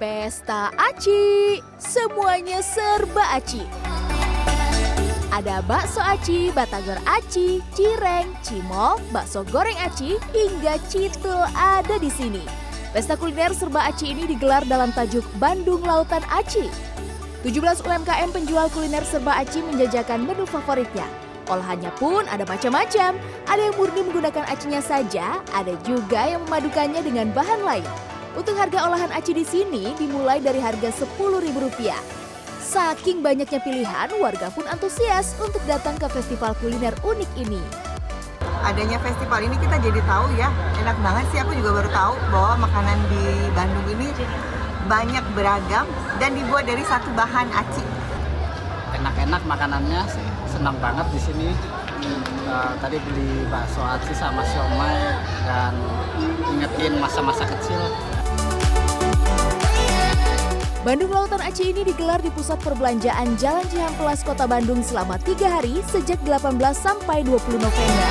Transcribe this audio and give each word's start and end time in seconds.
Pesta 0.00 0.72
Aci, 0.80 1.60
semuanya 1.76 2.64
serba 2.64 3.36
aci. 3.36 3.60
Ada 5.28 5.60
bakso 5.68 6.00
aci, 6.00 6.48
batagor 6.56 6.96
aci, 7.04 7.60
cireng, 7.76 8.32
cimol, 8.40 8.96
bakso 9.12 9.44
goreng 9.52 9.76
aci, 9.76 10.16
hingga 10.32 10.80
citul 10.88 11.44
ada 11.52 12.00
di 12.00 12.08
sini. 12.08 12.40
Pesta 12.96 13.12
kuliner 13.12 13.52
serba 13.52 13.92
aci 13.92 14.16
ini 14.16 14.24
digelar 14.24 14.64
dalam 14.64 14.88
tajuk 14.96 15.28
Bandung 15.36 15.84
Lautan 15.84 16.24
Aci. 16.32 16.64
17 17.44 17.84
UMKM 17.84 18.32
penjual 18.32 18.72
kuliner 18.72 19.04
serba 19.04 19.36
aci 19.36 19.60
menjajakan 19.60 20.24
menu 20.24 20.48
favoritnya. 20.48 21.04
Olahannya 21.52 21.92
pun 22.00 22.24
ada 22.24 22.48
macam-macam. 22.48 23.20
Ada 23.44 23.60
yang 23.68 23.76
murni 23.76 24.00
menggunakan 24.08 24.48
acinya 24.48 24.80
saja, 24.80 25.44
ada 25.52 25.76
juga 25.84 26.24
yang 26.24 26.40
memadukannya 26.48 27.04
dengan 27.04 27.28
bahan 27.36 27.60
lain. 27.68 28.19
Untuk 28.40 28.56
harga 28.56 28.88
olahan 28.88 29.12
aci 29.12 29.36
di 29.36 29.44
sini 29.44 29.92
dimulai 30.00 30.40
dari 30.40 30.64
harga 30.64 30.88
Rp10.000. 30.88 31.92
Saking 32.56 33.20
banyaknya 33.20 33.60
pilihan, 33.60 34.08
warga 34.16 34.48
pun 34.48 34.64
antusias 34.64 35.36
untuk 35.44 35.60
datang 35.68 36.00
ke 36.00 36.08
festival 36.08 36.56
kuliner 36.56 36.96
unik 37.04 37.28
ini. 37.36 37.60
Adanya 38.64 38.96
festival 39.04 39.44
ini 39.44 39.60
kita 39.60 39.76
jadi 39.84 40.00
tahu 40.08 40.32
ya, 40.40 40.48
enak 40.80 40.96
banget 41.04 41.28
sih. 41.28 41.38
Aku 41.44 41.52
juga 41.52 41.84
baru 41.84 41.90
tahu 41.92 42.14
bahwa 42.32 42.64
makanan 42.64 42.96
di 43.12 43.24
Bandung 43.52 43.86
ini 43.92 44.08
banyak 44.88 45.24
beragam 45.36 45.84
dan 46.16 46.32
dibuat 46.32 46.64
dari 46.64 46.80
satu 46.88 47.12
bahan 47.12 47.44
aci. 47.52 47.84
Enak-enak 48.96 49.44
makanannya 49.44 50.00
sih, 50.08 50.28
senang 50.48 50.80
banget 50.80 51.04
di 51.12 51.20
sini. 51.20 51.48
Uh, 52.48 52.72
tadi 52.80 52.96
beli 53.04 53.44
bakso 53.52 53.84
aci 53.84 54.16
sama 54.16 54.40
siomay 54.48 55.12
dan 55.44 55.76
ingetin 56.56 56.96
masa-masa 56.96 57.44
kecil. 57.44 57.76
Bandung 60.80 61.12
Lautan 61.12 61.44
Aci 61.44 61.76
ini 61.76 61.84
digelar 61.84 62.24
di 62.24 62.32
pusat 62.32 62.56
perbelanjaan 62.64 63.36
Jalan 63.36 63.68
Cihamplas 63.68 64.24
Kota 64.24 64.48
Bandung 64.48 64.80
selama 64.80 65.20
tiga 65.20 65.60
hari 65.60 65.84
sejak 65.92 66.16
18 66.24 66.56
sampai 66.72 67.20
20 67.20 67.36
November. 67.60 68.08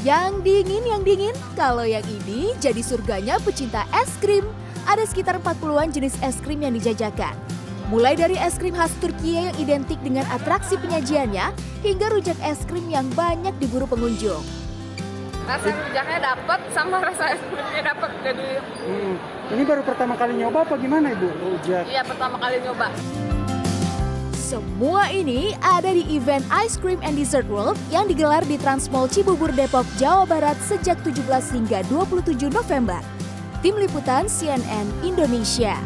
Yang 0.00 0.32
dingin, 0.40 0.82
yang 0.88 1.02
dingin. 1.04 1.36
Kalau 1.52 1.84
yang 1.84 2.06
ini 2.08 2.56
jadi 2.64 2.80
surganya 2.80 3.36
pecinta 3.44 3.84
es 3.92 4.08
krim. 4.24 4.48
Ada 4.88 5.04
sekitar 5.04 5.36
40-an 5.36 5.92
jenis 5.92 6.16
es 6.24 6.40
krim 6.40 6.64
yang 6.64 6.72
dijajakan. 6.72 7.55
Mulai 7.86 8.18
dari 8.18 8.34
es 8.34 8.58
krim 8.58 8.74
khas 8.74 8.90
Turki 8.98 9.38
yang 9.38 9.54
identik 9.62 10.02
dengan 10.02 10.26
atraksi 10.34 10.74
penyajiannya, 10.74 11.54
hingga 11.86 12.10
rujak 12.10 12.34
es 12.42 12.66
krim 12.66 12.82
yang 12.90 13.06
banyak 13.14 13.54
diburu 13.62 13.86
pengunjung. 13.86 14.42
Rasa 15.46 15.70
rujaknya 15.70 16.18
dapat 16.34 16.60
sama 16.74 16.98
rasa 16.98 17.38
es 17.38 17.40
krimnya 17.46 17.94
dapat 17.94 18.10
jadi 18.26 18.58
Hmm. 18.86 19.14
Ini 19.54 19.62
baru 19.62 19.86
pertama 19.86 20.18
kali 20.18 20.34
nyoba 20.34 20.66
apa 20.66 20.74
gimana 20.74 21.14
ibu? 21.14 21.30
Rujak. 21.30 21.86
iya 21.86 22.02
pertama 22.02 22.34
kali 22.42 22.58
nyoba. 22.66 22.90
Semua 24.34 25.06
ini 25.10 25.54
ada 25.62 25.90
di 25.90 26.02
event 26.10 26.42
Ice 26.66 26.74
Cream 26.74 26.98
and 27.06 27.14
Dessert 27.14 27.46
World 27.46 27.78
yang 27.94 28.10
digelar 28.10 28.42
di 28.46 28.58
Transmall 28.58 29.06
Cibubur 29.06 29.54
Depok, 29.54 29.86
Jawa 29.98 30.26
Barat 30.26 30.58
sejak 30.66 30.98
17 31.06 31.22
hingga 31.54 31.86
27 31.86 32.50
November. 32.50 32.98
Tim 33.62 33.78
Liputan 33.78 34.26
CNN 34.26 34.86
Indonesia. 35.06 35.78